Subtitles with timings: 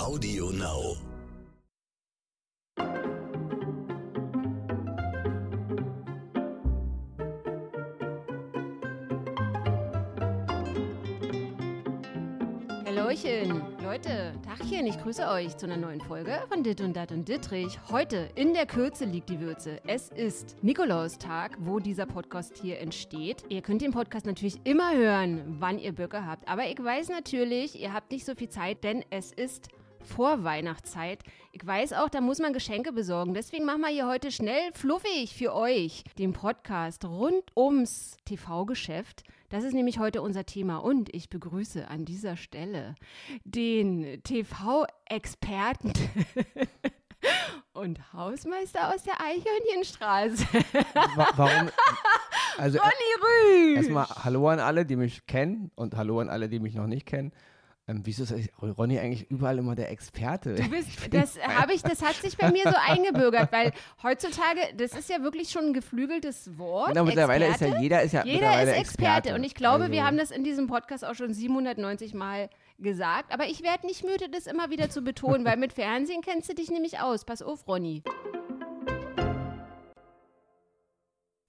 [0.00, 0.96] Audio Now.
[12.86, 17.28] Hallöchen, Leute, Tachchen, ich grüße euch zu einer neuen Folge von Dit und Dat und
[17.28, 17.78] Dittrich.
[17.90, 19.80] Heute in der Kürze liegt die Würze.
[19.86, 23.44] Es ist Nikolaustag, wo dieser Podcast hier entsteht.
[23.50, 26.48] Ihr könnt den Podcast natürlich immer hören, wann ihr Böcke habt.
[26.48, 29.68] Aber ich weiß natürlich, ihr habt nicht so viel Zeit, denn es ist
[30.04, 31.22] vor Weihnachtszeit.
[31.52, 33.34] Ich weiß auch, da muss man Geschenke besorgen.
[33.34, 39.24] Deswegen machen wir hier heute schnell fluffig für euch den Podcast rund ums TV-Geschäft.
[39.48, 40.78] Das ist nämlich heute unser Thema.
[40.78, 42.94] Und ich begrüße an dieser Stelle
[43.44, 45.92] den TV-Experten.
[47.72, 50.44] Und Hausmeister aus der Eichhörnchenstraße.
[51.16, 51.70] Wa warum?
[52.58, 53.76] Also, Ronny Rüsch.
[53.76, 57.06] erstmal Hallo an alle, die mich kennen und Hallo an alle, die mich noch nicht
[57.06, 57.32] kennen.
[57.90, 60.54] Ähm, wieso ist Ronny eigentlich überall immer der Experte?
[60.54, 64.92] Du bist, das habe ich, das hat sich bei mir so eingebürgert, weil heutzutage, das
[64.92, 66.90] ist ja wirklich schon ein geflügeltes Wort.
[66.90, 67.72] Genau, mittlerweile Experte.
[67.72, 68.80] ist ja jeder ist ja Jeder ist Experte.
[68.80, 69.34] Experte.
[69.34, 73.32] Und ich glaube, also, wir haben das in diesem Podcast auch schon 790 Mal gesagt.
[73.32, 76.54] Aber ich werde nicht müde, das immer wieder zu betonen, weil mit Fernsehen kennst du
[76.54, 77.24] dich nämlich aus.
[77.24, 78.04] Pass auf, Ronny.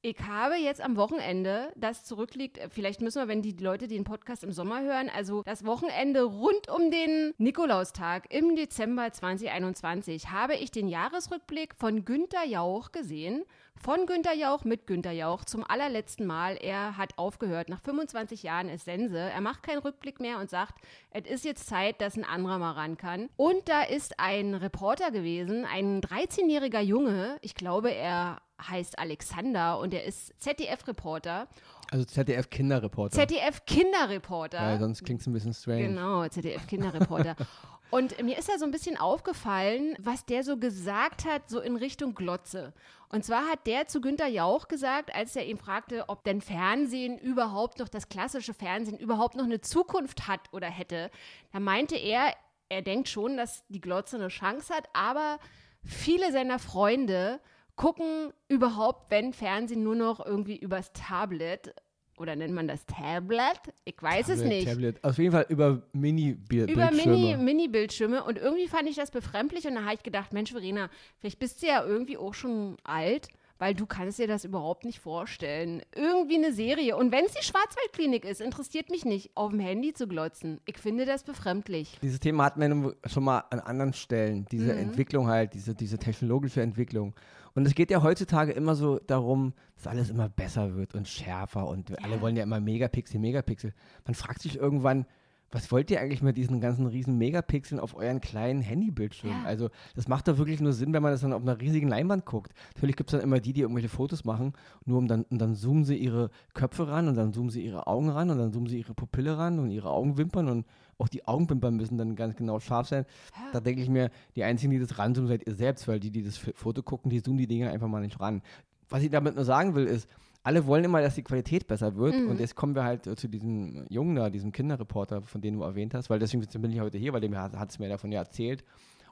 [0.03, 4.03] Ich habe jetzt am Wochenende, das zurückliegt, äh, vielleicht müssen wir, wenn die Leute den
[4.03, 10.55] Podcast im Sommer hören, also das Wochenende rund um den Nikolaustag im Dezember 2021, habe
[10.55, 13.43] ich den Jahresrückblick von Günter Jauch gesehen.
[13.83, 16.55] Von Günter Jauch mit Günter Jauch zum allerletzten Mal.
[16.61, 17.67] Er hat aufgehört.
[17.67, 19.17] Nach 25 Jahren ist Sense.
[19.17, 20.75] Er macht keinen Rückblick mehr und sagt,
[21.09, 23.29] es ist jetzt Zeit, dass ein anderer mal ran kann.
[23.37, 27.39] Und da ist ein Reporter gewesen, ein 13-jähriger Junge.
[27.41, 31.47] Ich glaube, er heißt Alexander und er ist ZDF-Reporter.
[31.89, 33.17] also ZDF Kinderreporter.
[33.17, 34.61] ZDF-Kinderreporter.
[34.61, 35.87] Weil sonst klingt es ein bisschen strange.
[35.87, 37.35] Genau, ZDF-Kinderreporter.
[37.91, 41.75] Und mir ist da so ein bisschen aufgefallen, was der so gesagt hat, so in
[41.75, 42.73] Richtung Glotze.
[43.09, 47.17] Und zwar hat der zu Günter Jauch gesagt, als er ihn fragte, ob denn Fernsehen
[47.17, 51.11] überhaupt noch, das klassische Fernsehen überhaupt noch eine Zukunft hat oder hätte.
[51.51, 52.33] Da meinte er,
[52.69, 55.37] er denkt schon, dass die Glotze eine Chance hat, aber
[55.83, 57.41] viele seiner Freunde
[57.75, 61.75] gucken überhaupt, wenn Fernsehen nur noch irgendwie übers Tablet
[62.21, 63.59] oder nennt man das Tablet?
[63.83, 64.67] Ich weiß es Tablet, nicht.
[64.67, 65.03] Tablet.
[65.03, 66.71] Auf jeden Fall über Mini-Bildschirme.
[66.71, 70.51] Über Mini- Mini-Bildschirme und irgendwie fand ich das befremdlich und da habe ich gedacht, Mensch
[70.51, 70.89] Verena,
[71.19, 73.27] vielleicht bist du ja irgendwie auch schon alt,
[73.61, 75.83] weil du kannst dir das überhaupt nicht vorstellen.
[75.95, 79.93] Irgendwie eine Serie und wenn es die Schwarzwaldklinik ist, interessiert mich nicht, auf dem Handy
[79.93, 80.59] zu glotzen.
[80.65, 81.99] Ich finde das befremdlich.
[82.01, 84.47] Dieses Thema hatten wir schon mal an anderen Stellen.
[84.51, 84.79] Diese Mhm.
[84.79, 87.13] Entwicklung halt, diese, diese technologische Entwicklung.
[87.53, 91.67] Und es geht ja heutzutage immer so darum, dass alles immer besser wird und schärfer
[91.67, 93.75] und alle wollen ja immer Megapixel, Megapixel.
[94.05, 95.05] Man fragt sich irgendwann,
[95.51, 99.31] was wollt ihr eigentlich mit diesen ganzen riesen Megapixeln auf euren kleinen Handybildschirm?
[99.31, 99.43] Ja.
[99.45, 102.25] Also das macht doch wirklich nur Sinn, wenn man das dann auf einer riesigen Leinwand
[102.25, 102.53] guckt.
[102.75, 104.53] Natürlich gibt es dann immer die, die irgendwelche Fotos machen,
[104.85, 107.87] nur um dann, und dann zoomen sie ihre Köpfe ran und dann zoomen sie ihre
[107.87, 110.65] Augen ran und dann zoomen sie ihre Pupille ran und ihre Augenwimpern und
[110.97, 113.05] auch die Augenwimpern müssen dann ganz genau scharf sein.
[113.53, 116.23] Da denke ich mir, die einzigen, die das ranzoomen, seid ihr selbst, weil die, die
[116.23, 118.41] das Foto gucken, die zoomen die Dinge einfach mal nicht ran.
[118.89, 120.07] Was ich damit nur sagen will, ist,
[120.43, 122.15] alle wollen immer, dass die Qualität besser wird.
[122.15, 125.63] Und jetzt kommen wir halt äh, zu diesem Jungen da, diesem Kinderreporter, von dem du
[125.63, 128.19] erwähnt hast, weil deswegen bin ich heute hier, weil dem hat es mir davon ja
[128.19, 128.63] erzählt.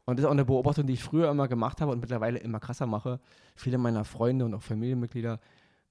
[0.05, 2.59] Und das ist auch eine Beobachtung, die ich früher immer gemacht habe und mittlerweile immer
[2.59, 3.19] krasser mache.
[3.55, 5.39] Viele meiner Freunde und auch Familienmitglieder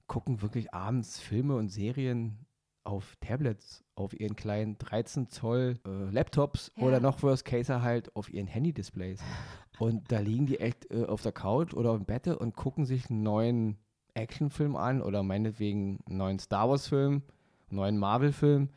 [0.07, 2.45] gucken wirklich abends Filme und Serien
[2.83, 6.83] auf Tablets, auf ihren kleinen 13 Zoll äh, Laptops Ja.
[6.87, 9.21] oder noch worst case halt auf ihren Handy-Displays.
[9.79, 13.09] Und da liegen die echt äh, auf der Couch oder im Bett und gucken sich
[13.09, 13.77] einen neuen
[14.13, 17.21] Actionfilm an oder meinetwegen einen neuen Star Wars-Film,
[17.69, 18.69] einen neuen Marvel-Film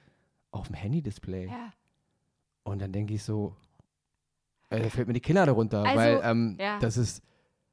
[0.50, 1.46] auf dem Handy-Display.
[1.46, 1.72] Ja.
[2.64, 3.56] Und dann denke ich so,
[4.70, 6.78] äh, da fällt mir die Kinder darunter, Also, weil ähm, ja.
[6.78, 7.22] das ist,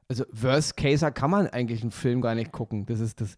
[0.07, 2.85] also Worst Caser kann man eigentlich einen Film gar nicht gucken.
[2.85, 3.37] Das ist das,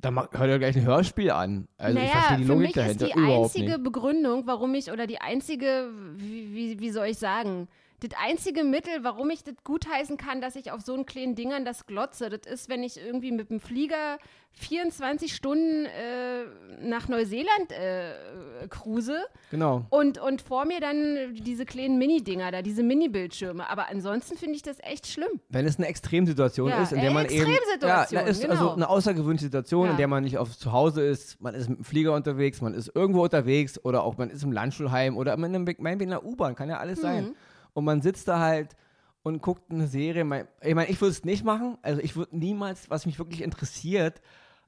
[0.00, 1.66] da hört ja gleich ein Hörspiel an.
[1.76, 3.78] Also ich naja, verstehe die für Logik mich dahinter ist die einzige.
[3.78, 7.68] Begründung, warum ich, oder die einzige, wie, wie, wie soll ich sagen,
[8.00, 11.64] das einzige Mittel, warum ich das gutheißen kann, dass ich auf so einen kleinen Dingern
[11.64, 14.18] das glotze, das ist, wenn ich irgendwie mit dem Flieger
[14.52, 16.44] 24 Stunden äh,
[16.82, 19.16] nach Neuseeland äh, cruise
[19.50, 19.86] Genau.
[19.90, 23.68] und, und vor mir dann diese kleinen Mini-Dinger da, diese Mini-Bildschirme.
[23.70, 25.40] Aber ansonsten finde ich das echt schlimm.
[25.48, 27.50] Wenn es eine Extremsituation Ja, ist, in der man eben.
[27.82, 28.52] Ja, ist genau.
[28.54, 29.90] also eine außergewöhnliche Situation, Ja.
[29.92, 32.74] in der man nicht auf zu Hause ist, man ist mit dem Flieger unterwegs, man
[32.74, 36.24] ist irgendwo unterwegs oder auch man ist im Landschulheim oder in einem, meinetwegen in der
[36.24, 37.02] U-Bahn, kann ja alles Mhm.
[37.02, 37.36] sein.
[37.72, 38.76] Und man sitzt da halt
[39.22, 40.22] und guckt eine Serie.
[40.62, 41.78] Ich meine, ich würde es nicht machen.
[41.82, 44.20] Also ich würde niemals, was mich wirklich interessiert,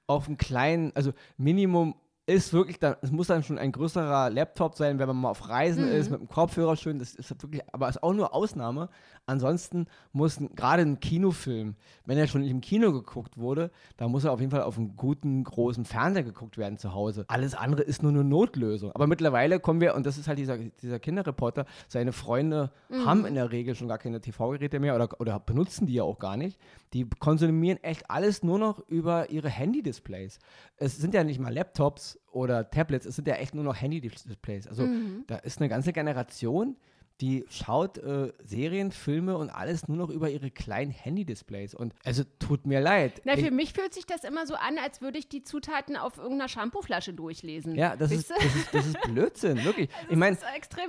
[0.07, 4.77] auf einem kleinen, also Minimum ist wirklich dann, es muss dann schon ein größerer Laptop
[4.77, 5.91] sein, wenn man mal auf Reisen Mhm.
[5.93, 8.91] ist, mit dem Kopfhörer schön, das ist wirklich, aber ist auch nur Ausnahme.
[9.27, 11.75] Ansonsten muss gerade ein Kinofilm,
[12.07, 14.97] wenn er schon im Kino geguckt wurde, da muss er auf jeden Fall auf einem
[14.97, 17.25] guten, großen Fernseher geguckt werden zu Hause.
[17.29, 18.93] Alles andere ist nur eine Notlösung.
[18.93, 22.71] Aber mittlerweile kommen wir, und das ist halt dieser, dieser Kinderreporter, seine Freunde
[23.05, 26.19] haben in der Regel schon gar keine TV-Geräte mehr oder, oder benutzen die ja auch
[26.21, 26.59] gar nicht.
[26.93, 30.39] Die konsumieren echt alles nur noch über ihre Handy-Displays.
[30.77, 34.67] Es sind ja nicht mal Laptops oder Tablets, es sind ja echt nur noch Handy-Displays.
[34.67, 34.87] Also
[35.27, 36.77] da ist eine ganze Generation,
[37.21, 41.73] die schaut äh, Serien, Filme und alles nur noch über ihre kleinen Handy-Displays.
[41.73, 43.21] Und also tut mir leid.
[43.25, 45.97] Na, Ich- für mich fühlt sich das immer so an, als würde ich die Zutaten
[45.97, 47.77] auf irgendeiner Shampooflasche durchlesen.
[47.77, 49.89] ja, das ist, das, ist, das ist Blödsinn, wirklich.
[50.11, 50.37] ich meine,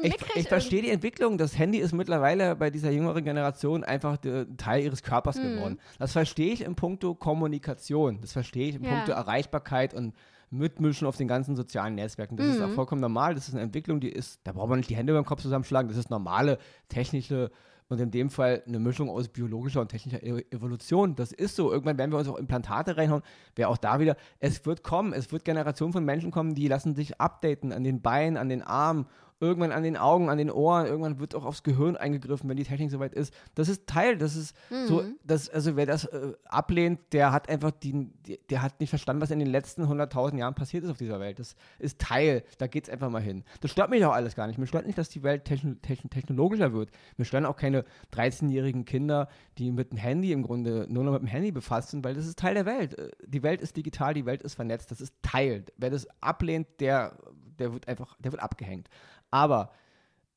[0.02, 1.38] ich, ich verstehe die Entwicklung.
[1.38, 5.56] Das Handy ist mittlerweile bei dieser jüngeren Generation einfach der Teil ihres Körpers Hm.
[5.58, 5.80] geworden.
[6.00, 8.22] Das verstehe ich im Punkto Kommunikation.
[8.22, 8.92] Das verstehe ich im Ja.
[8.96, 10.14] Punkto Erreichbarkeit und
[10.54, 12.38] Mitmischen auf den ganzen sozialen Netzwerken.
[12.38, 12.66] Das ist Mhm.
[12.66, 13.34] auch vollkommen normal.
[13.36, 15.90] Das ist eine Entwicklung, die ist, da braucht man nicht die Hände beim Kopf zusammenschlagen.
[15.90, 16.58] Das ist normale
[16.90, 17.52] technische
[17.90, 21.16] und in dem Fall eine Mischung aus biologischer und technischer E- Evolution.
[21.16, 21.72] Das ist so.
[21.72, 23.22] Irgendwann werden wir uns auch Implantate reinhauen.
[23.56, 26.96] Wäre auch da wieder, es wird kommen, es wird Generationen von Menschen kommen, die lassen
[26.96, 29.06] sich updaten an den Beinen, an den Armen,
[29.44, 32.64] irgendwann an den Augen, an den Ohren, irgendwann wird auch aufs Gehirn eingegriffen, wenn die
[32.64, 33.34] Technik soweit ist.
[33.56, 34.56] Das ist Teil, das ist
[34.88, 38.90] so, das, also wer das äh, ablehnt, der hat einfach die, die, der hat nicht
[38.90, 41.40] verstanden, was in den letzten 100.000 Jahren passiert ist auf dieser Welt.
[41.40, 43.44] Das ist Teil, da geht es einfach mal hin.
[43.62, 44.58] Das stört mich auch alles gar nicht.
[44.58, 46.90] Mir stört nicht, dass die Welt techn techn technologischer wird.
[47.18, 51.22] Mir stören auch keine 13-jährigen Kinder, die mit dem Handy im Grunde nur noch mit
[51.22, 52.98] dem Handy befasst sind, weil das ist Teil der Welt.
[52.98, 55.66] Äh, Die Welt ist digital, die Welt ist vernetzt, das ist Teil.
[55.78, 57.18] Wer das ablehnt, der,
[57.60, 58.90] der wird einfach, der wird abgehängt.
[59.34, 59.72] Aber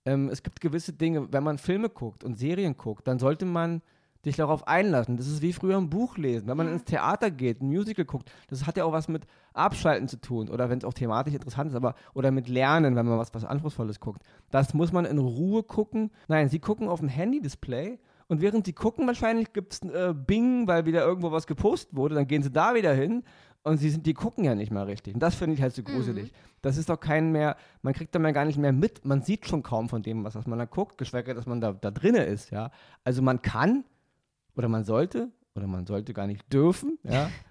[0.07, 3.83] ähm, es gibt gewisse Dinge, wenn man Filme guckt und Serien guckt, dann sollte man
[4.25, 5.19] sich darauf einlassen.
[5.19, 6.49] Das ist wie früher ein Buch lesen.
[6.49, 10.09] Wenn man ins Theater geht, ein Musical guckt, das hat ja auch was mit Abschalten
[10.09, 13.19] zu tun oder wenn es auch thematisch interessant ist, aber oder mit Lernen, wenn man
[13.19, 14.23] was, was Anspruchsvolles guckt.
[14.51, 16.11] Das muss man in Ruhe gucken.
[16.27, 17.99] Nein, sie gucken auf dem Handy-Display
[18.29, 22.15] und während sie gucken, wahrscheinlich gibt es äh, Bing, weil wieder irgendwo was gepostet wurde,
[22.15, 23.25] dann gehen sie da wieder hin
[23.67, 25.15] und sie sind, die gucken ja nicht mal richtig.
[25.15, 26.33] Und das finde ich halt so gruselig.
[26.63, 29.05] Das ist doch kein mehr, man kriegt da mal gar nicht mehr mit.
[29.05, 31.73] Man sieht schon kaum von dem, was, was man da guckt, geschweige, dass man da,
[31.73, 32.71] da drinne ist, ja.
[33.03, 33.85] Also man kann
[34.55, 37.29] oder man sollte oder man sollte gar nicht dürfen, ja,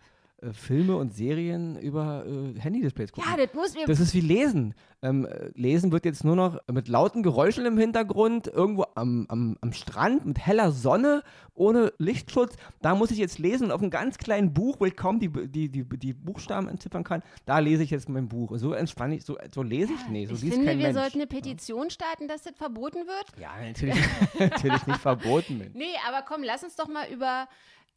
[0.46, 3.30] äh, Filme und Serien über äh, Handy-Displays gucken.
[3.30, 3.86] Ja, das muss mir.
[3.86, 4.74] Das ist wie Lesen.
[5.02, 9.58] Ähm, äh, Lesen wird jetzt nur noch mit lauten Geräuschen im Hintergrund, irgendwo am, am,
[9.62, 12.56] am Strand mit heller Sonne, ohne Lichtschutz.
[12.82, 15.30] Da muss ich jetzt lesen und auf einem ganz kleinen Buch, wo ich kaum die,
[15.30, 18.52] die, die, die Buchstaben entziffern kann, da lese ich jetzt mein Buch.
[18.56, 20.30] So entspann ich, so, so lese ich nicht.
[20.30, 20.98] So ich finde, wir Mensch.
[20.98, 23.40] sollten eine Petition starten, dass das verboten wird.
[23.40, 23.96] ja, natürlich,
[24.40, 25.58] natürlich nicht verboten.
[25.58, 25.76] Mensch.
[25.76, 27.48] Nee, aber komm, lass uns doch mal über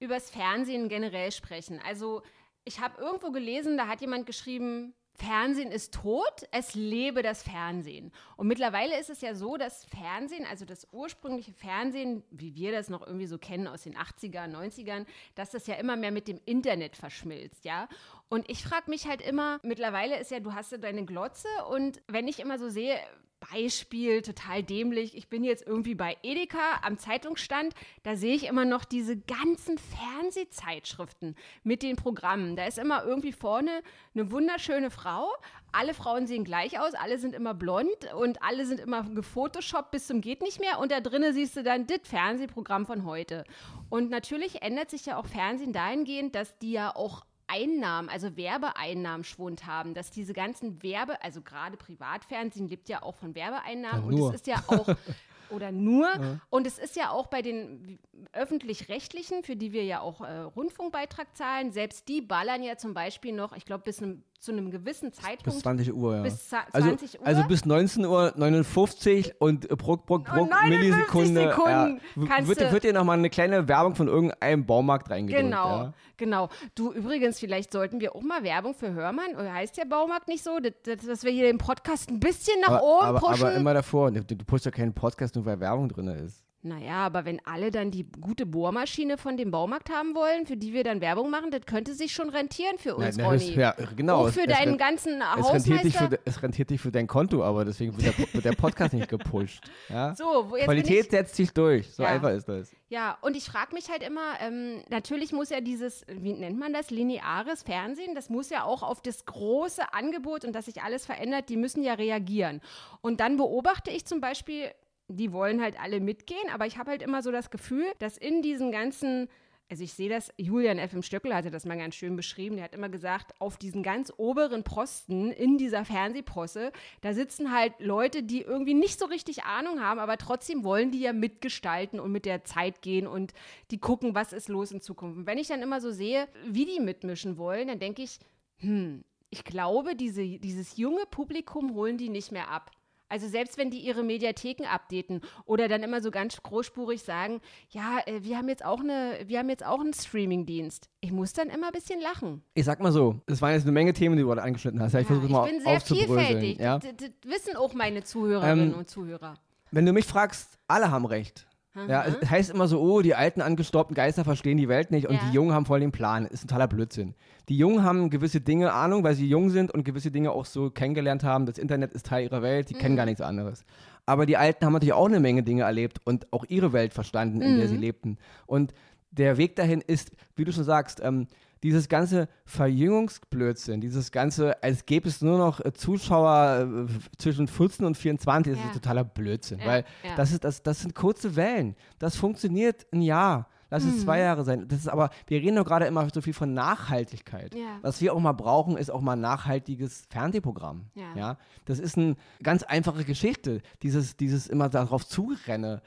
[0.01, 1.81] übers Fernsehen generell sprechen.
[1.85, 2.23] Also,
[2.65, 8.13] ich habe irgendwo gelesen, da hat jemand geschrieben, Fernsehen ist tot, es lebe das Fernsehen.
[8.37, 12.89] Und mittlerweile ist es ja so, dass Fernsehen, also das ursprüngliche Fernsehen, wie wir das
[12.89, 16.41] noch irgendwie so kennen aus den 80er, 90ern, dass das ja immer mehr mit dem
[16.45, 17.89] Internet verschmilzt, ja.
[18.29, 22.01] Und ich frage mich halt immer, mittlerweile ist ja, du hast ja deine Glotze und
[22.07, 22.97] wenn ich immer so sehe,
[23.41, 25.17] Beispiel, total dämlich.
[25.17, 27.75] Ich bin jetzt irgendwie bei Edeka am Zeitungsstand.
[28.03, 32.57] Da sehe ich immer noch diese ganzen Fernsehzeitschriften mit den Programmen.
[32.57, 33.83] Da ist immer irgendwie vorne
[34.15, 35.29] eine wunderschöne Frau.
[35.73, 40.07] Alle Frauen sehen gleich aus, alle sind immer blond und alle sind immer gefotoshoppt bis
[40.07, 40.79] zum geht nicht mehr.
[40.79, 43.45] Und da drinnen siehst du dann das Fernsehprogramm von heute.
[43.91, 49.25] Und natürlich ändert sich ja auch Fernsehen dahingehend, dass die ja auch Einnahmen, also Werbeeinnahmen
[49.25, 54.25] schwund haben, dass diese ganzen Werbe, also gerade Privatfernsehen lebt ja auch von Werbeeinnahmen Ja,
[54.25, 54.89] und es ist ja auch
[55.51, 56.09] oder nur.
[56.51, 57.99] Und es ist ja auch bei den
[58.33, 63.33] öffentlich-rechtlichen, für die wir ja auch äh, Rundfunkbeitrag zahlen, selbst die ballern ja zum Beispiel
[63.33, 66.23] noch, ich glaube bis einem, zu einem gewissen Bis Zeitpunkt 20 Uhr, ja.
[66.23, 67.27] bis za- also, 20 Uhr.
[67.27, 72.73] also bis 19.59 Uhr und äh, pro, pro, pro Oh, 59 Millisekunde Sekunden ja, wird,
[72.73, 75.45] wird dir nochmal eine kleine Werbung von irgendeinem Baumarkt reingedrückt.
[75.45, 75.93] Genau, Ja.
[76.17, 76.49] genau.
[76.75, 80.45] Du, übrigens, vielleicht sollten wir auch mal Werbung für Hörmann, oder heißt der Baumarkt nicht
[80.45, 83.45] so, dass, dass dass wir hier den Podcast ein bisschen nach Aber, oben aber, pushen?
[83.47, 86.45] aber immer davor, du, du pushst ja keinen Podcast, nur weil Werbung drin ist.
[86.63, 90.73] Naja, aber wenn alle dann die gute Bohrmaschine von dem Baumarkt haben wollen, für die
[90.73, 93.55] wir dann Werbung machen, das könnte sich schon rentieren für uns, Nein, das- Ronny.
[93.55, 94.23] ja, genau.
[94.23, 96.19] Auch es- für es deinen rent- ganzen es rentiert, dich für, Hausmeister.
[96.25, 99.63] es rentiert dich für dein Konto, aber deswegen wird der, wird der Podcast nicht gepusht.
[99.89, 100.17] Ja?
[100.17, 101.89] So, wo jetzt bin Qualität ich, setzt sich durch.
[101.95, 102.09] So Ja.
[102.09, 102.73] einfach ist das.
[102.89, 106.73] ja, und ich frage mich halt immer, ähm, natürlich muss ja dieses, wie nennt man
[106.73, 111.07] das, lineares Fernsehen, das muss ja auch auf das große Angebot und dass sich alles
[111.07, 112.61] verändert, die müssen ja reagieren.
[113.01, 114.73] Und dann beobachte ich zum Beispiel,
[115.09, 118.43] die wollen halt alle mitgehen, aber ich habe halt immer so das Gefühl, dass in
[118.43, 119.29] diesen ganzen
[119.71, 120.95] also ich sehe das, Julian F.
[120.95, 121.03] M.
[121.03, 122.57] Stöckel hatte das mal ganz schön beschrieben.
[122.57, 126.73] Der hat immer gesagt, auf diesen ganz oberen Posten in dieser Fernsehposse,
[127.03, 131.01] da sitzen halt Leute, die irgendwie nicht so richtig Ahnung haben, aber trotzdem wollen die
[131.01, 133.35] ja mitgestalten und mit der Zeit gehen und
[133.71, 135.19] die gucken, was ist los in Zukunft.
[135.19, 138.21] Und wenn ich dann immer so sehe, wie die mitmischen wollen, dann denke ich,
[138.61, 142.71] hm, ich glaube, diese, dieses junge Publikum holen die nicht mehr ab.
[143.09, 147.99] Also selbst wenn die ihre Mediatheken updaten oder dann immer so ganz großspurig sagen, ja,
[148.07, 150.89] äh, wir haben jetzt auch eine, wir haben jetzt auch einen Streamingdienst.
[151.01, 152.43] Ich muss dann immer ein bisschen lachen.
[152.55, 154.93] Ich sag mal so, es waren jetzt eine Menge Themen, die du gerade angeschnitten hast.
[154.93, 156.59] Ja, ich Ja, versuche mal ich bin sehr vielfältig.
[156.59, 156.79] Ja?
[156.79, 159.35] Das, das wissen auch meine Zuhörerinnen Ähm, und Zuhörer.
[159.71, 161.47] Wenn du mich fragst, alle haben recht.
[161.87, 165.15] Ja, es heißt immer so, oh, die alten angestorbten Geister verstehen die Welt nicht und
[165.15, 165.21] Ja.
[165.29, 166.25] die Jungen haben voll den Plan.
[166.27, 167.15] Ist ein totaler Blödsinn.
[167.49, 170.71] Die Jungen haben gewisse Dinge Ahnung, weil sie jung sind und gewisse Dinge auch so
[170.71, 171.47] kennengelernt haben.
[171.47, 173.65] Das Internet ist Teil ihrer Welt, die kennen gar nichts anderes.
[174.07, 177.43] Aber die Alten haben natürlich auch eine Menge Dinge erlebt und auch ihre Welt verstanden,
[177.43, 178.19] in der sie lebten.
[178.47, 178.73] Und
[179.11, 181.27] der Weg dahin ist, wie du schon sagst, ähm,
[181.63, 187.85] dieses ganze Verjüngungsblödsinn, dieses ganze, als gäbe es nur noch äh, Zuschauer äh, zwischen 14
[187.87, 188.69] und 24, das Ja.
[188.69, 190.15] ist totaler Blödsinn, Ja, weil ja.
[190.17, 191.77] das, ist, das, das sind kurze Wellen.
[191.99, 193.49] Das funktioniert ein Jahr.
[193.71, 193.99] Lass es Mhm.
[194.01, 194.67] zwei Jahre sein.
[194.67, 197.55] Das ist aber, wir reden doch gerade immer so viel von Nachhaltigkeit.
[197.55, 197.79] Ja.
[197.83, 200.87] Was wir auch mal brauchen, ist auch mal ein nachhaltiges Fernsehprogramm.
[201.15, 201.37] Ja.
[201.67, 203.61] Das ist eine ganz einfache Geschichte.
[203.83, 205.83] Dieses, dieses immer darauf zurenne,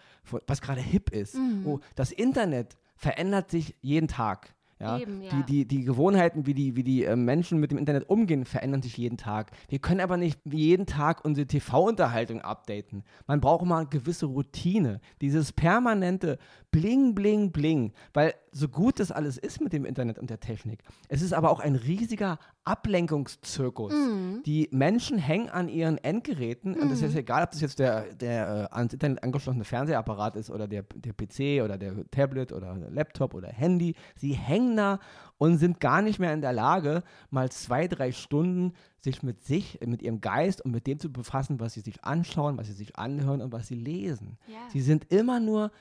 [0.46, 1.34] was gerade hip ist.
[1.34, 1.64] Mhm.
[1.66, 4.54] Oh, das Internet verändert sich jeden Tag.
[4.82, 4.98] Ja?
[4.98, 5.30] Eben, ja.
[5.30, 8.82] Die, die, die Gewohnheiten, wie die, wie die äh, Menschen mit dem Internet umgehen, verändern
[8.82, 9.52] sich jeden Tag.
[9.70, 13.04] Wir können aber nicht jeden Tag unsere TV-Unterhaltung updaten.
[13.28, 15.00] Man braucht mal eine gewisse Routine.
[15.22, 16.40] Dieses permanente
[16.72, 17.94] Bling, Bling, Bling.
[18.14, 21.50] Weil so gut das alles ist mit dem Internet und der Technik, es ist aber
[21.52, 23.94] auch ein riesiger Ablenkungszirkus.
[23.94, 24.44] Mhm.
[24.46, 28.70] Die Menschen hängen an ihren Endgeräten und das ist egal, ob das jetzt der, der
[28.72, 32.92] äh, ans Internet angeschlossene Fernsehapparat ist oder der, der PC oder der Tablet oder der
[32.92, 33.96] Laptop oder Handy.
[34.16, 35.00] Sie hängen da
[35.38, 39.80] und sind gar nicht mehr in der Lage, mal zwei, drei Stunden sich mit sich,
[39.84, 42.96] mit ihrem Geist und mit dem zu befassen, was sie sich anschauen, was sie sich
[42.98, 44.38] anhören und was sie lesen.
[44.46, 44.58] Ja.
[44.72, 45.72] Sie sind immer nur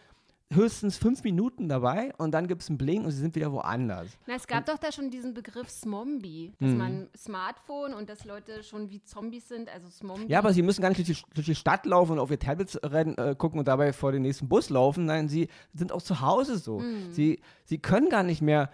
[0.53, 4.09] höchstens fünf Minuten dabei und dann gibt es einen Bling und sie sind wieder woanders.
[4.27, 8.63] Na, es gab doch da schon diesen Begriff Smombie, dass man Smartphone und dass Leute
[8.63, 10.27] schon wie Zombies sind, also Smombie.
[10.27, 12.39] Ja, aber sie müssen gar nicht durch die, durch die Stadt laufen und auf ihr
[12.39, 15.05] Tablets rennen, äh, gucken und dabei vor den nächsten Bus laufen.
[15.05, 16.83] Nein, sie sind auch zu Hause so.
[17.11, 18.71] Sie, sie können gar nicht mehr,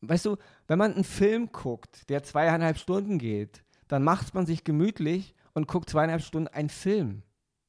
[0.00, 4.64] weißt du, wenn man einen Film guckt, der zweieinhalb Stunden geht, dann macht man sich
[4.64, 7.22] gemütlich und guckt zweieinhalb Stunden einen Film.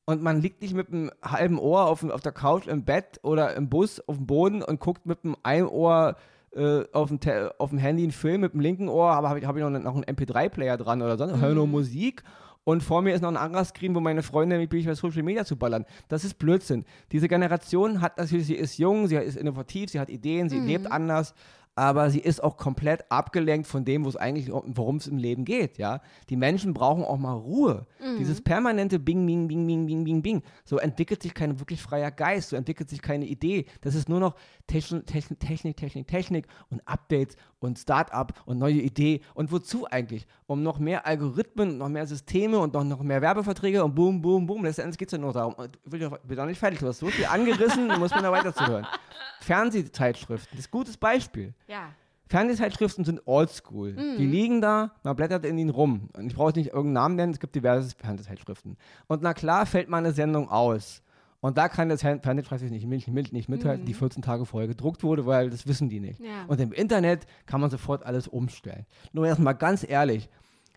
[0.10, 3.56] Und man liegt nicht mit einem halben Ohr auf, auf der Couch im Bett oder
[3.56, 6.16] im Bus auf dem Boden und guckt mit einem einen Ohr
[6.56, 7.20] äh, auf, dem
[7.60, 9.68] auf dem Handy einen Film, mit dem linken Ohr habe hab ich, hab ich noch,
[9.68, 12.24] einen- noch einen MP3-Player dran oder so, höre nur Musik
[12.64, 15.22] und vor mir ist noch ein anderer Screen, wo meine Freunde mich ich bei Social
[15.22, 15.86] Media zu ballern.
[16.08, 16.86] Das ist Blödsinn.
[17.12, 20.92] Diese Generation hat natürlich, sie ist jung, sie ist innovativ, sie hat Ideen, sie lebt
[20.92, 21.36] anders,
[21.80, 25.46] aber sie ist auch komplett abgelenkt von dem, wo es eigentlich, worum es im Leben
[25.46, 26.02] geht, ja.
[26.30, 27.88] Die Menschen brauchen auch mal Ruhe.
[28.20, 30.44] Dieses permanente Bing, Bing, Bing, Bing, Bing, Bing, Bing.
[30.66, 33.66] So entwickelt sich kein wirklich freier Geist, so entwickelt sich keine Idee.
[33.80, 34.36] Das ist nur noch
[34.68, 39.22] Techn Techn Technik, Technik, Technik und Updates und Start-up und neue Idee.
[39.34, 40.26] Und wozu eigentlich?
[40.48, 44.46] Um noch mehr Algorithmen, noch mehr Systeme und noch, noch mehr Werbeverträge und boom, boom,
[44.46, 44.64] boom.
[44.64, 45.54] Letztendlich geht es ja nur darum.
[45.56, 46.80] Und Ich will doch, bin doch nicht fertig.
[46.80, 48.88] Du hast so viel angerissen, du musst mir da weiterzuhören.
[49.42, 51.54] Fernsehzeitschriften, das ist ein gutes Beispiel.
[51.68, 51.90] Ja.
[52.28, 53.94] Fernsehzeitschriften sind oldschool.
[53.94, 56.10] Die liegen da, man blättert in ihnen rum.
[56.14, 58.78] Und ich brauche nicht irgendeinen Namen nennen, es gibt diverse Fernsehzeitschriften.
[59.08, 61.02] Und na klar fällt mal eine Sendung aus.
[61.42, 65.04] Und da kann das Fernsehzeitschrift nicht, nicht, nicht, nicht mithalten, die 14 Tage vorher gedruckt
[65.04, 66.20] wurde, weil das wissen die nicht.
[66.20, 66.46] Ja.
[66.48, 68.86] Und im Internet kann man sofort alles umstellen.
[69.14, 70.30] Nur erstmal ganz ehrlich,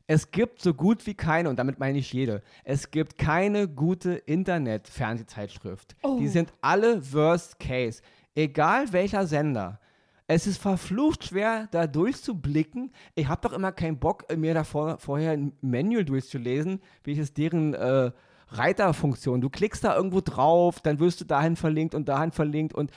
[0.07, 4.13] es gibt so gut wie keine, und damit meine ich jede, es gibt keine gute
[4.13, 5.97] Internet-Fernsehzeitschrift.
[6.19, 8.03] Die sind alle Worst Case.
[8.35, 9.81] Egal welcher Sender.
[10.27, 12.93] Es ist verflucht schwer, da durchzublicken.
[13.15, 17.75] Ich habe doch immer keinen Bock, mir da vor, vorher ein Manual durchzulesen, welches deren
[17.75, 18.13] äh,
[18.53, 19.41] Reiterfunktion.
[19.41, 22.91] Du klickst da irgendwo drauf, dann wirst du dahin verlinkt und dahin verlinkt und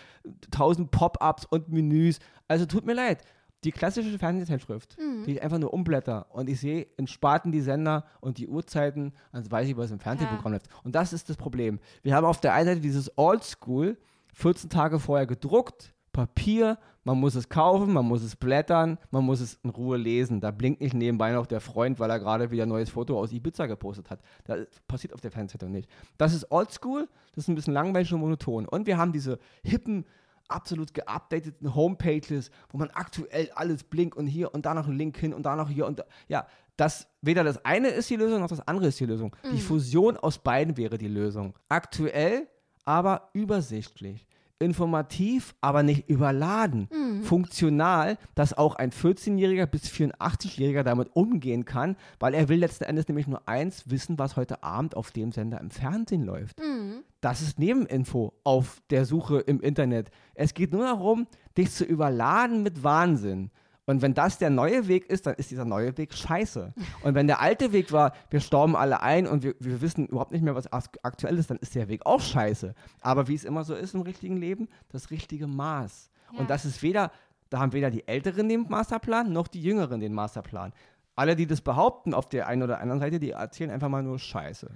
[0.52, 2.20] tausend Pop-ups und Menüs.
[2.48, 3.24] Also tut mir leid.
[3.64, 4.96] Die klassische Fernsehzeitschrift,
[5.26, 9.14] die ich einfach nur umblätter und ich sehe in Sparten die Sender und die Uhrzeiten,
[9.32, 10.68] also weiß ich, was im Fernsehprogramm läuft.
[10.84, 11.80] Und das ist das Problem.
[12.04, 13.98] Wir haben auf der einen Seite dieses Oldschool,
[14.34, 19.42] 14 Tage vorher gedruckt, Papier, man muss es kaufen, man muss es blättern, man muss
[19.42, 20.40] es in Ruhe lesen.
[20.40, 23.34] Da blinkt nicht nebenbei noch der Freund, weil er gerade wieder ein neues Foto aus
[23.34, 24.22] Ibiza gepostet hat.
[24.46, 25.90] Das passiert auf der Fernsehzeitung nicht.
[26.18, 28.66] Das ist oldschool, das ist ein bisschen langweilig und monoton.
[28.66, 30.06] Und wir haben diese hippen,
[30.48, 35.18] absolut geupdateten Homepages, wo man aktuell alles blinkt und hier und da noch ein Link
[35.18, 36.06] hin und da noch hier und da.
[36.30, 39.36] Ja, das, weder das eine ist die Lösung, noch das andere ist die Lösung.
[39.52, 41.56] Die Fusion aus beiden wäre die Lösung.
[41.68, 42.48] Aktuell,
[42.86, 44.26] aber übersichtlich.
[44.60, 46.88] Informativ, aber nicht überladen.
[46.92, 47.24] Mhm.
[47.24, 53.08] Funktional, dass auch ein 14-Jähriger bis 84-Jähriger damit umgehen kann, weil er will letzten Endes
[53.08, 56.60] nämlich nur eins wissen, was heute Abend auf dem Sender im Fernsehen läuft.
[56.60, 57.04] Mhm.
[57.22, 60.12] Das ist Nebeninfo auf der Suche im Internet.
[60.36, 63.50] Es geht nur darum, dich zu überladen mit Wahnsinn.
[63.88, 66.74] Und wenn das der neue Weg ist, dann ist dieser neue Weg scheiße.
[67.04, 70.32] Und wenn der alte Weg war, wir storben alle ein und wir, wir wissen überhaupt
[70.32, 72.74] nicht mehr, was ak- aktuell ist, dann ist der Weg auch scheiße.
[73.02, 76.10] Aber wie es immer so ist im richtigen Leben, das richtige Maß.
[76.34, 76.40] Ja.
[76.40, 77.12] Und das ist weder,
[77.52, 80.74] da haben weder die Älteren den Masterplan, noch die Jüngeren den Masterplan.
[81.16, 84.18] Alle, die das behaupten auf der einen oder anderen Seite, die erzählen einfach mal nur
[84.18, 84.72] Scheiße.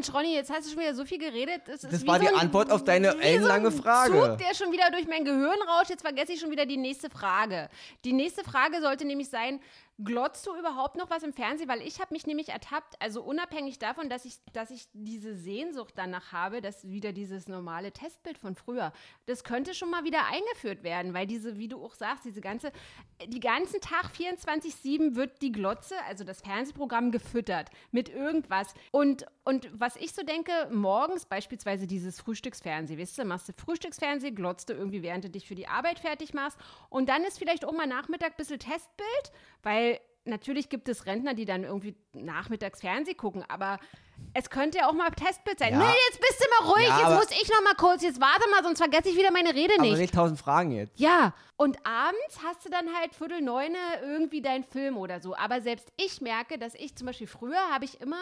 [0.00, 1.60] Mensch, Ronny, jetzt hast du schon wieder so viel geredet.
[1.66, 4.12] Das wie war so die ein- Antwort auf deine ellenlange so Frage.
[4.12, 5.90] Zug, der schon wieder durch mein Gehirn rauscht.
[5.90, 7.68] Jetzt vergesse ich schon wieder die nächste Frage.
[8.04, 9.60] Die nächste Frage sollte nämlich sein,
[10.04, 11.68] glotzt du überhaupt noch was im Fernsehen?
[11.68, 15.94] Weil ich habe mich nämlich ertappt, also unabhängig davon, dass ich, dass ich diese Sehnsucht
[15.96, 18.92] danach habe, dass wieder dieses normale Testbild von früher,
[19.26, 22.72] das könnte schon mal wieder eingeführt werden, weil diese, wie du auch sagst, diese ganze,
[23.26, 28.74] die ganzen Tag 24-7 wird die Glotze, also das Fernsehprogramm gefüttert mit irgendwas.
[28.92, 34.34] Und, und was ich so denke, morgens beispielsweise dieses Frühstücksfernsehen, weißt du, machst du Frühstücksfernsehen,
[34.34, 36.58] glotzt du irgendwie, während du dich für die Arbeit fertig machst.
[36.88, 39.89] Und dann ist vielleicht auch mal Nachmittag ein bisschen Testbild, weil
[40.24, 43.78] natürlich gibt es Rentner, die dann irgendwie nachmittags Fernsehen gucken, aber
[44.34, 45.72] es könnte ja auch mal Testbild sein.
[45.72, 45.78] Ja.
[45.78, 48.20] Nee, jetzt bist du mal ruhig, Ja, jetzt aber- muss ich noch mal kurz, jetzt
[48.20, 49.98] warte mal, sonst vergesse ich wieder meine Rede Aber nicht.
[49.98, 50.98] nicht tausend Fragen jetzt.
[51.00, 55.34] Ja, und abends hast du dann halt Viertel neune irgendwie deinen Film oder so.
[55.36, 58.20] Aber selbst ich merke, dass ich zum Beispiel früher habe ich immer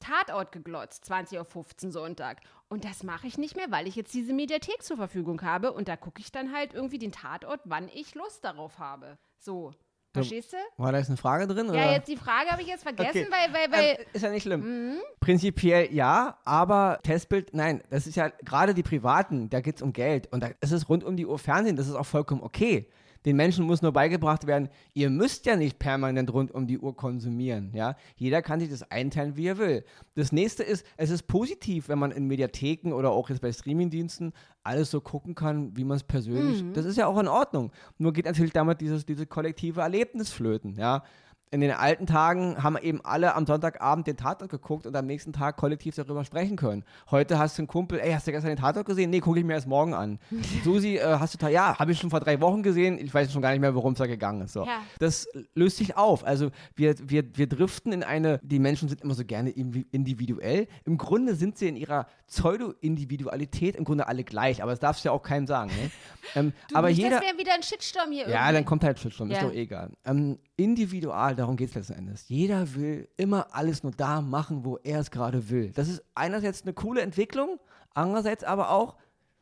[0.00, 2.40] Tatort geglotzt, 20.15 Uhr Sonntag.
[2.68, 5.72] Und das mache ich nicht mehr, weil ich jetzt diese Mediathek zur Verfügung habe.
[5.72, 9.16] Und da gucke ich dann halt irgendwie den Tatort, wann ich Lust darauf habe.
[9.38, 9.72] So.
[10.16, 10.56] Verstehst du?
[10.82, 11.66] War da jetzt eine Frage drin?
[11.66, 11.92] Ja, oder?
[11.92, 13.28] jetzt die Frage habe ich jetzt vergessen, Okay.
[13.30, 13.90] weil, weil, weil.
[13.98, 14.60] Ähm, ist ja nicht schlimm.
[14.92, 14.98] Mhm.
[15.20, 19.92] Prinzipiell ja, aber Testbild, nein, das ist ja gerade die Privaten, da geht es um
[19.92, 22.88] Geld und da ist es rund um die Uhr Fernsehen, das ist auch vollkommen okay.
[23.26, 26.96] Den Menschen muss nur beigebracht werden, ihr müsst ja nicht permanent rund um die Uhr
[26.96, 27.96] konsumieren, ja.
[28.14, 29.84] Jeder kann sich das einteilen, wie er will.
[30.14, 34.32] Das nächste ist, es ist positiv, wenn man in Mediatheken oder auch jetzt bei Streamingdiensten
[34.62, 37.72] alles so gucken kann, wie man es persönlich, das ist ja auch in Ordnung.
[37.98, 41.02] Nur geht natürlich damit dieses, diese kollektive Erlebnis flöten, ja
[41.50, 45.32] in den alten Tagen haben eben alle am Sonntagabend den Tatort geguckt und am nächsten
[45.32, 46.84] Tag kollektiv darüber sprechen können.
[47.10, 49.10] Heute hast du einen Kumpel, ey, hast du gestern den Tatort gesehen?
[49.10, 50.18] Nee, gucke ich mir erst morgen an.
[50.64, 53.42] Susi, äh, hast du, ja, habe ich schon vor drei Wochen gesehen, ich weiß schon
[53.42, 54.54] gar nicht mehr, worum es da gegangen ist.
[54.54, 54.64] So.
[54.66, 54.80] Ja.
[54.98, 56.24] Das löst sich auf.
[56.26, 60.66] Also wir, wir, wir driften in eine, die Menschen sind immer so gerne individuell.
[60.84, 65.08] Im Grunde sind sie in ihrer Pseudo-Individualität im Grunde alle gleich, aber das darfst du
[65.08, 65.70] ja auch keinem sagen.
[65.70, 65.90] Ne?
[66.34, 68.54] Ähm, Du, aber nicht, jeder, das wäre wieder ein Shitstorm hier ja, irgendwie.
[68.54, 69.44] dann kommt halt Shitstorm, ist Ja.
[69.46, 69.92] doch egal.
[70.04, 72.28] Ähm, individual, darum geht es letzten Endes.
[72.28, 75.70] Jeder will immer alles nur da machen, wo er es gerade will.
[75.72, 77.60] Das ist einerseits eine coole Entwicklung,
[77.94, 78.96] andererseits aber auch,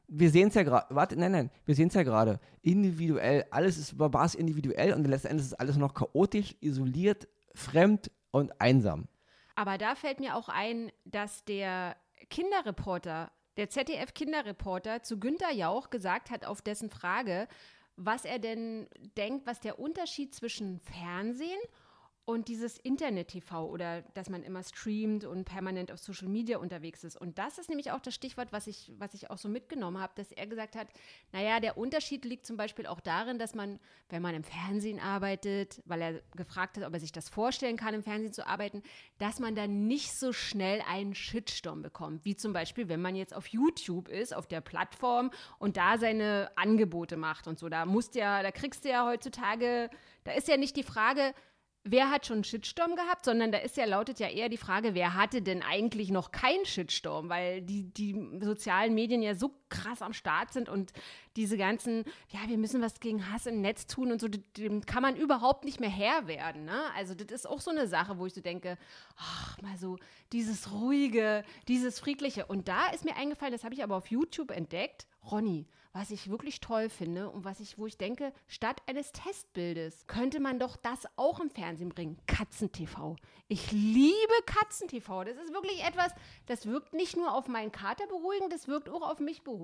[0.09, 3.79] wir sehen es ja gerade, warte, nein, nein, wir sehen es ja gerade, individuell, alles
[3.79, 9.07] ist überbaß individuell und letzten Endes ist alles noch chaotisch, isoliert, fremd und einsam.
[9.55, 11.97] Aber da fällt mir auch ein, dass der
[12.29, 17.47] Kinderreporter, der ZDF-Kinderreporter zu Günter Jauch gesagt hat auf dessen Frage,
[17.97, 21.61] was er denn denkt, was der Unterschied zwischen Fernsehen
[22.49, 27.21] dieses Internet-TV oder dass man immer streamt und permanent auf Social Media unterwegs ist.
[27.21, 30.15] Und das ist nämlich auch das Stichwort, was ich, was ich auch so mitgenommen habe,
[30.17, 30.89] dass er gesagt hat,
[31.33, 35.83] naja, der Unterschied liegt zum Beispiel auch darin, dass man, wenn man im Fernsehen arbeitet,
[35.85, 38.83] weil er gefragt hat, ob er sich das vorstellen kann, im Fernsehen zu arbeiten,
[39.19, 43.35] dass man dann nicht so schnell einen Shitstorm bekommt, wie zum Beispiel, wenn man jetzt
[43.35, 47.69] auf YouTube ist, auf der Plattform und da seine Angebote macht und so.
[47.69, 49.91] Da musst ja, da kriegst du ja heutzutage,
[50.25, 51.35] da ist ja nicht die Frage,
[51.85, 54.95] wer hat schon einen Shitstorm gehabt, sondern da ist ja, lautet ja eher die Frage,
[54.95, 60.03] wer hatte denn eigentlich noch keinen Shitstorm, weil die, die sozialen Medien ja so krass
[60.03, 60.93] am Start sind und
[61.37, 65.03] diese ganzen, ja, wir müssen was gegen Hass im Netz tun und so, dem- kann
[65.03, 66.65] man überhaupt nicht mehr Herr werden.
[66.65, 66.81] Ne?
[66.97, 68.79] Also das ist auch so eine Sache, wo ich so denke,
[69.17, 69.99] ach, mal so
[70.33, 72.47] dieses ruhige, dieses friedliche.
[72.47, 76.29] Und da ist mir eingefallen, das habe ich aber auf YouTube entdeckt, Ronny, was ich
[76.29, 80.77] wirklich toll finde und was ich, wo ich denke, statt eines Testbildes könnte man doch
[80.77, 82.19] das auch im Fernsehen bringen.
[82.27, 83.17] Katzen-TV.
[83.49, 85.25] Ich liebe Katzen-TV.
[85.25, 86.13] Das ist wirklich etwas,
[86.47, 89.64] das wirkt nicht nur auf meinen Kater beruhigend, das wirkt auch auf mich beruhigend.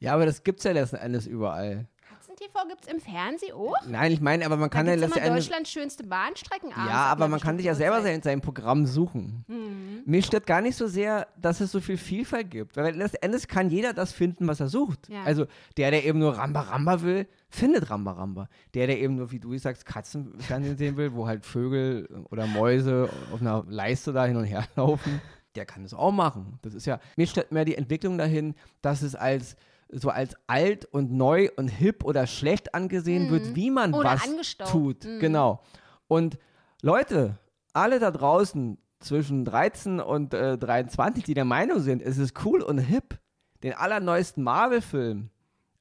[0.00, 1.86] Ja, aber das gibt es ja letzten Endes überall.
[2.08, 3.74] Katzen-TV gibt es im Fernsehen auch?
[3.86, 5.46] Nein, ich meine, aber man kann ja letzten Endes.
[5.46, 9.44] Deutschlands schönste Bahnstrecken Ja, ab aber man kann sich ja selber sein, sein Programm suchen.
[9.48, 10.02] Mhm.
[10.04, 12.76] Mir stört gar nicht so sehr, dass es so viel Vielfalt gibt.
[12.76, 15.08] Weil letzten Endes kann jeder das finden, was er sucht.
[15.08, 15.22] Ja.
[15.22, 18.48] Also der, der eben nur Ramba Ramba will, findet Ramba Ramba.
[18.74, 23.08] Der, der eben nur, wie du sagst, Katzenfernsehen sehen will, wo halt Vögel oder Mäuse
[23.32, 25.20] auf einer Leiste da hin und her laufen,
[25.56, 26.58] der kann es auch machen.
[26.62, 29.56] Das ist ja, mir stellt mehr die Entwicklung dahin, dass es als
[29.90, 33.30] so als alt und neu und hip oder schlecht angesehen mhm.
[33.30, 35.04] wird, wie man oder was tut.
[35.04, 35.20] Mhm.
[35.20, 35.60] Genau.
[36.08, 36.38] Und
[36.82, 37.38] Leute,
[37.72, 42.62] alle da draußen zwischen 13 und äh, 23, die der Meinung sind, es ist cool
[42.62, 43.18] und hip,
[43.62, 45.30] den allerneuesten Marvel-Film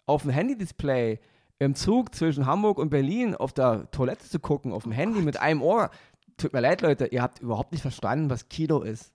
[0.05, 1.19] auf dem Handy-Display
[1.59, 5.15] im Zug zwischen Hamburg und Berlin auf der Toilette zu gucken, auf dem oh Handy
[5.15, 5.25] Gott.
[5.25, 5.89] mit einem Ohr.
[6.37, 9.13] Tut mir leid, Leute, ihr habt überhaupt nicht verstanden, was Kino ist.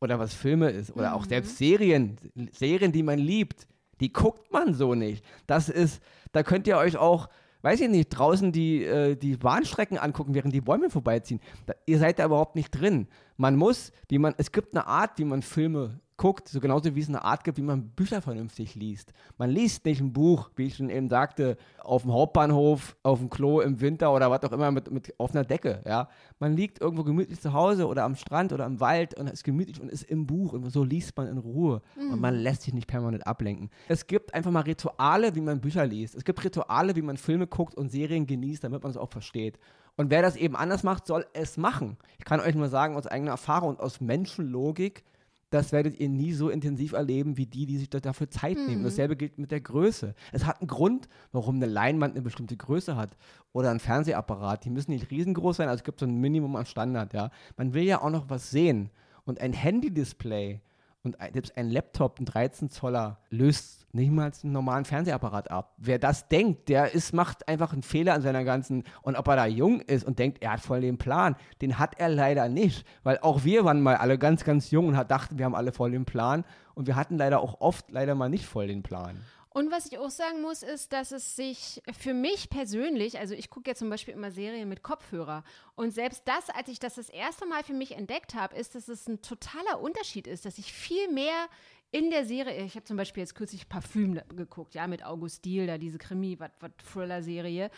[0.00, 0.94] Oder was Filme ist.
[0.94, 1.14] Oder mhm.
[1.16, 2.16] auch selbst Serien.
[2.52, 3.66] Serien, die man liebt.
[4.00, 5.24] Die guckt man so nicht.
[5.46, 7.28] Das ist, da könnt ihr euch auch,
[7.62, 11.40] weiß ich nicht, draußen die, äh, die Bahnstrecken angucken, während die Bäume vorbeiziehen.
[11.64, 13.08] Da, ihr seid da überhaupt nicht drin.
[13.38, 17.00] Man muss, wie man, es gibt eine Art, wie man Filme guckt, so genauso wie
[17.00, 19.12] es eine Art gibt, wie man Bücher vernünftig liest.
[19.38, 23.28] Man liest nicht ein Buch, wie ich schon eben sagte, auf dem Hauptbahnhof, auf dem
[23.28, 25.82] Klo im Winter oder was auch immer mit, mit auf einer Decke.
[25.86, 26.08] Ja?
[26.38, 29.80] Man liegt irgendwo gemütlich zu Hause oder am Strand oder im Wald und ist gemütlich
[29.80, 32.14] und ist im Buch und so liest man in Ruhe mhm.
[32.14, 33.70] und man lässt sich nicht permanent ablenken.
[33.88, 36.14] Es gibt einfach mal Rituale, wie man Bücher liest.
[36.14, 39.58] Es gibt Rituale, wie man Filme guckt und Serien genießt, damit man es auch versteht.
[39.96, 41.96] Und wer das eben anders macht, soll es machen.
[42.18, 45.04] Ich kann euch nur sagen, aus eigener Erfahrung und aus Menschenlogik,
[45.50, 48.80] das werdet ihr nie so intensiv erleben wie die, die sich dafür Zeit nehmen.
[48.80, 48.84] Mhm.
[48.84, 50.14] Dasselbe gilt mit der Größe.
[50.32, 53.16] Es hat einen Grund, warum eine Leinwand eine bestimmte Größe hat
[53.52, 54.64] oder ein Fernsehapparat.
[54.64, 57.12] Die müssen nicht riesengroß sein, also es gibt so ein Minimum an Standard.
[57.12, 57.30] Ja.
[57.56, 58.90] Man will ja auch noch was sehen.
[59.24, 60.60] Und ein Handy-Display
[61.02, 65.74] und selbst ein Laptop, ein 13 Zoller, löst nicht mal einen normalen Fernsehapparat ab.
[65.78, 68.84] Wer das denkt, der ist, macht einfach einen Fehler an seiner ganzen.
[69.02, 71.98] Und ob er da jung ist und denkt, er hat voll den Plan, den hat
[71.98, 72.86] er leider nicht.
[73.02, 75.90] Weil auch wir waren mal alle ganz, ganz jung und dachten, wir haben alle voll
[75.90, 76.44] den Plan.
[76.74, 79.20] Und wir hatten leider auch oft leider mal nicht voll den Plan.
[79.56, 83.48] Und was ich auch sagen muss, ist, dass es sich für mich persönlich, also ich
[83.48, 85.44] gucke ja zum Beispiel immer Serien mit Kopfhörer.
[85.76, 88.86] Und selbst das, als ich das das erste Mal für mich entdeckt habe, ist, dass
[88.88, 91.46] es ein totaler Unterschied ist, dass ich viel mehr
[91.90, 95.66] in der Serie, ich habe zum Beispiel jetzt kürzlich Parfüm geguckt, ja, mit August Diel,
[95.66, 96.50] da diese Krimi, was
[96.92, 97.70] Thriller-Serie.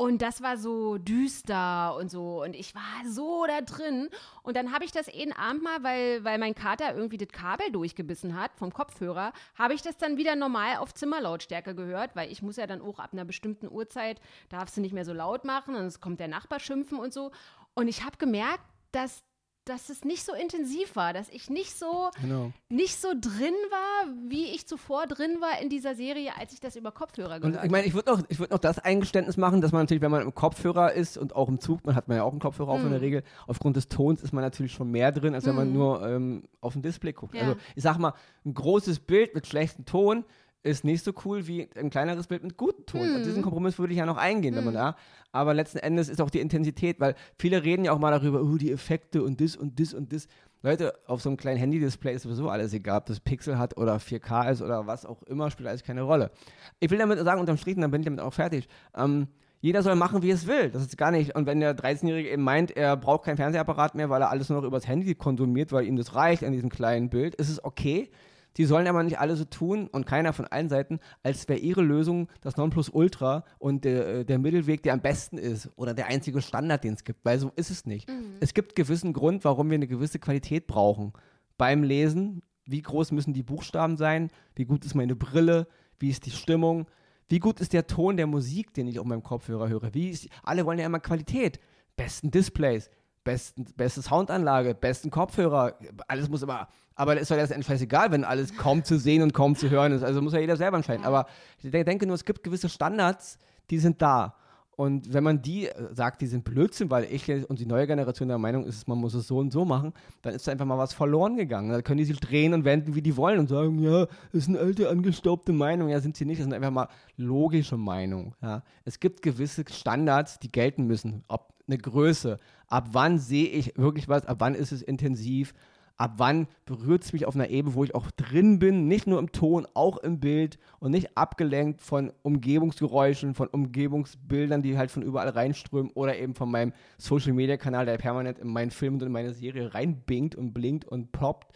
[0.00, 2.44] Und das war so düster und so.
[2.44, 4.08] Und ich war so da drin.
[4.44, 7.72] Und dann habe ich das jeden Abend mal, weil, weil mein Kater irgendwie das Kabel
[7.72, 12.42] durchgebissen hat vom Kopfhörer, habe ich das dann wieder normal auf Zimmerlautstärke gehört, weil ich
[12.42, 15.74] muss ja dann auch ab einer bestimmten Uhrzeit, darfst du nicht mehr so laut machen,
[15.74, 17.32] und es kommt der Nachbar schimpfen und so.
[17.74, 19.24] Und ich habe gemerkt, dass
[19.68, 22.52] dass es nicht so intensiv war, dass ich nicht so, genau.
[22.68, 26.76] nicht so drin war, wie ich zuvor drin war in dieser Serie, als ich das
[26.76, 27.66] über Kopfhörer gehört habe.
[27.66, 30.22] Ich meine, ich würde noch, würd noch das Eingeständnis machen, dass man natürlich, wenn man
[30.22, 32.80] im Kopfhörer ist und auch im Zug, man hat man ja auch einen Kopfhörer auf
[32.80, 33.04] in der mhm.
[33.04, 35.74] Regel, aufgrund des Tons ist man natürlich schon mehr drin, als wenn man mhm.
[35.74, 37.34] nur ähm, auf dem Display guckt.
[37.34, 37.42] Ja.
[37.42, 40.24] Also ich sag mal, ein großes Bild mit schlechtem Ton
[40.62, 43.02] ist nicht so cool wie ein kleineres Bild mit gutem Ton.
[43.02, 43.22] Hm.
[43.22, 44.58] diesen Kompromiss würde ich ja noch eingehen, hm.
[44.58, 44.96] wenn man da.
[45.32, 48.56] Aber letzten Endes ist auch die Intensität, weil viele reden ja auch mal darüber, oh,
[48.56, 50.26] die Effekte und das und das und das.
[50.62, 53.96] Leute, auf so einem kleinen Handy-Display ist sowieso alles egal, ob das Pixel hat oder
[53.96, 56.32] 4K ist oder was auch immer, spielt alles keine Rolle.
[56.80, 58.68] Ich will damit sagen, unterm Strich, und dann bin ich damit auch fertig.
[58.96, 59.28] Ähm,
[59.60, 60.70] jeder soll machen, wie es will.
[60.70, 61.34] Das ist gar nicht.
[61.34, 64.60] Und wenn der 13-Jährige eben meint, er braucht keinen Fernsehapparat mehr, weil er alles nur
[64.60, 68.10] noch übers Handy konsumiert, weil ihm das reicht an diesem kleinen Bild, ist es okay.
[68.56, 71.82] Die sollen aber nicht alle so tun und keiner von allen Seiten, als wäre ihre
[71.82, 76.40] Lösung das Nonplusultra und der, äh, der Mittelweg, der am besten ist oder der einzige
[76.40, 78.08] Standard, den es gibt, weil so ist es nicht.
[78.08, 78.36] Mhm.
[78.40, 81.12] Es gibt gewissen Grund, warum wir eine gewisse Qualität brauchen.
[81.56, 85.66] Beim Lesen, wie groß müssen die Buchstaben sein, wie gut ist meine Brille,
[85.98, 86.86] wie ist die Stimmung,
[87.28, 90.28] wie gut ist der Ton der Musik, den ich auf meinem Kopfhörer höre, wie ist,
[90.42, 91.60] alle wollen ja immer Qualität,
[91.96, 92.90] besten Displays,
[93.28, 95.74] besten, beste Soundanlage, besten Kopfhörer,
[96.06, 99.34] alles muss immer, aber das ist doch letztendlich scheißegal, wenn alles kaum zu sehen und
[99.34, 100.02] kaum zu hören ist.
[100.02, 101.04] Also muss ja jeder selber entscheiden.
[101.04, 101.26] Aber
[101.62, 103.38] ich denke nur, es gibt gewisse Standards,
[103.70, 104.34] die sind da.
[104.78, 108.28] Und wenn man die äh, sagt, die sind Blödsinn, weil ich und die neue Generation
[108.28, 110.94] der Meinung ist, man muss es so und so machen, dann ist einfach mal was
[110.94, 111.70] verloren gegangen.
[111.70, 114.48] Dann können die sich drehen und wenden, wie die wollen und sagen, ja, das ist
[114.48, 115.88] eine alte, angestaubte Meinung.
[115.88, 116.38] Ja, sind sie nicht.
[116.38, 116.86] Das sind einfach mal
[117.16, 118.36] logische Meinungen.
[118.40, 118.62] Ja.
[118.84, 121.24] Es gibt gewisse Standards, die gelten müssen.
[121.26, 122.38] Ob eine Größe,
[122.68, 125.54] ab wann sehe ich wirklich was, ab wann ist es intensiv,
[125.98, 129.18] ab wann berührt es mich auf einer Ebene, wo ich auch drin bin, nicht nur
[129.18, 135.02] im Ton, auch im Bild und nicht abgelenkt von Umgebungsgeräuschen, von Umgebungsbildern, die halt von
[135.02, 139.34] überall reinströmen oder eben von meinem Social-Media-Kanal, der permanent in meinen Film und in meine
[139.34, 141.52] Serie reinbinkt und blinkt und ploppt.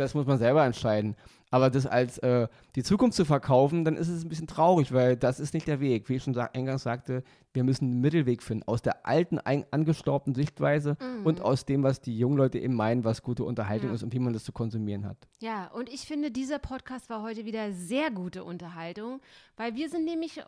[0.00, 1.14] Das muss man selber entscheiden.
[1.50, 5.16] Aber das als äh, die Zukunft zu verkaufen, dann ist es ein bisschen traurig, weil
[5.16, 6.08] das ist nicht der Weg.
[6.08, 10.96] Wie ich schon eingangs sagte, wir müssen einen Mittelweg finden aus der alten, angestaubten Sichtweise
[11.00, 11.26] mhm.
[11.26, 13.94] und aus dem, was die jungen Leute eben meinen, was gute Unterhaltung ja.
[13.96, 15.16] ist und wie man das zu konsumieren hat.
[15.40, 19.20] Ja, und ich finde, dieser Podcast war heute wieder sehr gute Unterhaltung,
[19.56, 20.40] weil wir sind nämlich,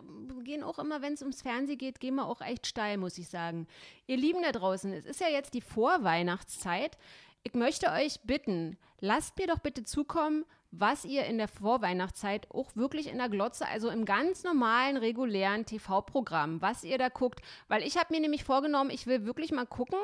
[0.44, 3.28] gehen auch immer, wenn es ums Fernsehen geht, gehen wir auch echt steil, muss ich
[3.28, 3.66] sagen.
[4.06, 6.96] Ihr Lieben da draußen, es ist ja jetzt die Vorweihnachtszeit.
[7.44, 12.74] Ich möchte euch bitten, lasst mir doch bitte zukommen, was ihr in der Vorweihnachtszeit auch
[12.74, 17.40] wirklich in der Glotze, also im ganz normalen, regulären TV-Programm, was ihr da guckt.
[17.68, 19.98] Weil ich habe mir nämlich vorgenommen, ich will wirklich mal gucken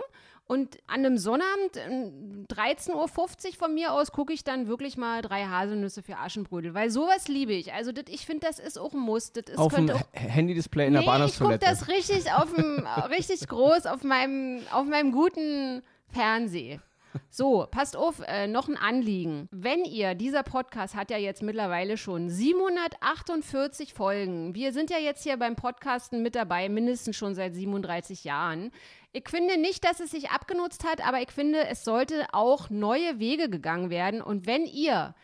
[0.46, 1.76] und an einem Sonnabend,
[2.50, 6.74] 13.50 Uhr von mir aus, gucke ich dann wirklich mal drei Haselnüsse für Aschenbrödel.
[6.74, 7.72] Weil sowas liebe ich.
[7.72, 9.32] Also das, ich finde, das ist auch ein Muss.
[9.32, 11.64] Das ist, auf dem Handy-Display in nee, der Bahnhofstoilette.
[11.64, 16.80] ich gucke das richtig, auf dem, richtig groß auf meinem, auf meinem guten Fernseher.
[17.30, 19.48] So, passt auf, äh, noch ein Anliegen.
[19.50, 24.54] Wenn ihr, dieser Podcast hat ja jetzt mittlerweile schon 748 Folgen.
[24.54, 28.70] Wir sind ja jetzt hier beim Podcasten mit dabei, mindestens schon seit 37 Jahren.
[29.12, 33.18] Ich finde nicht, dass es sich abgenutzt hat, aber ich finde, es sollte auch neue
[33.18, 34.20] Wege gegangen werden.
[34.20, 35.14] Und wenn ihr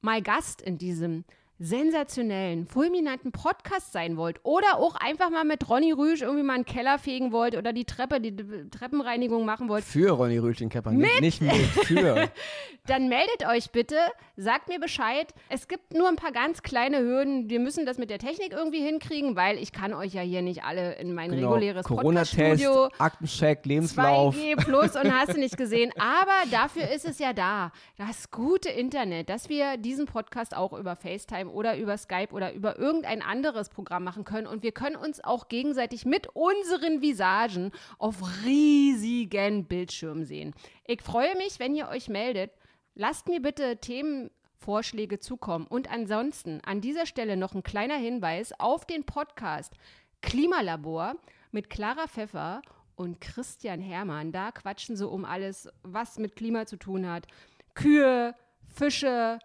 [0.00, 1.24] mal Gast in diesem
[1.58, 6.64] sensationellen, fulminanten Podcast sein wollt oder auch einfach mal mit Ronny Rüsch irgendwie mal einen
[6.64, 8.34] Keller fegen wollt oder die Treppe, die
[8.70, 9.84] Treppenreinigung machen wollt.
[9.84, 11.20] Für Ronny Rüsch den Kepper, Mit?
[11.20, 12.28] nicht mit, für.
[12.86, 13.96] Dann meldet euch bitte,
[14.36, 15.34] sagt mir Bescheid.
[15.48, 17.50] Es gibt nur ein paar ganz kleine Hürden.
[17.50, 20.62] Wir müssen das mit der Technik irgendwie hinkriegen, weil ich kann euch ja hier nicht
[20.62, 21.48] alle in mein Genau.
[21.54, 22.64] reguläres Corona-Test,
[22.98, 24.36] Aktencheck, Lebenslauf.
[24.36, 25.90] 2G plus und hast du nicht gesehen.
[25.98, 27.72] Aber dafür ist es ja da.
[27.98, 32.78] Das gute Internet, dass wir diesen Podcast auch über FaceTime oder über Skype oder über
[32.78, 34.46] irgendein anderes Programm machen können.
[34.46, 40.54] Und wir können uns auch gegenseitig mit unseren Visagen auf riesigen Bildschirmen sehen.
[40.86, 42.52] Ich freue mich, wenn ihr euch meldet.
[42.94, 45.66] Lasst mir bitte Themenvorschläge zukommen.
[45.66, 49.74] Und ansonsten an dieser Stelle noch ein kleiner Hinweis auf den Podcast
[50.22, 51.16] Klimalabor
[51.50, 52.62] mit Clara Pfeffer
[52.96, 54.32] und Christian Hermann.
[54.32, 57.26] Da quatschen sie um alles, was mit Klima zu tun hat.
[57.74, 58.34] Kühe,
[58.68, 59.38] Fische,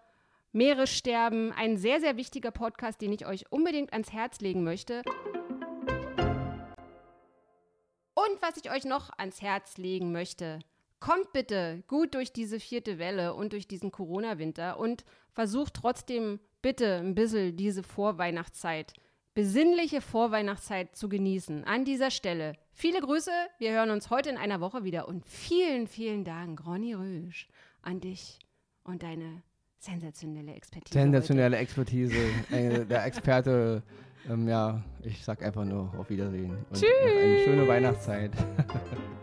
[0.52, 1.50] Meeressterben.
[1.52, 5.02] Ein sehr, sehr wichtiger Podcast, den ich euch unbedingt ans Herz legen möchte.
[8.14, 10.60] Und was ich euch noch ans Herz legen möchte,
[11.00, 16.96] kommt bitte gut durch diese vierte Welle und durch diesen Corona-Winter und versucht trotzdem bitte
[16.96, 18.92] ein bisschen diese Vorweihnachtszeit,
[19.34, 21.64] besinnliche Vorweihnachtszeit zu genießen.
[21.64, 25.86] An dieser Stelle viele Grüße, wir hören uns heute in einer Woche wieder und vielen,
[25.86, 27.48] vielen Dank, Ronny Rösch,
[27.80, 28.38] an dich
[28.84, 29.42] und deine
[29.82, 30.92] sensationelle Expertise.
[30.92, 32.16] Sensationelle Expertise,
[32.50, 33.82] äh, der Experte.
[34.30, 36.52] Ähm, ja, ich sag einfach nur auf Wiedersehen.
[36.70, 36.88] Und Tschüss.
[37.04, 38.30] Eine schöne Weihnachtszeit.